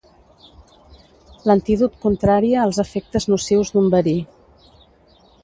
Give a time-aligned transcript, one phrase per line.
[1.49, 4.17] L'antídot contraria els efectes nocius d'un verí.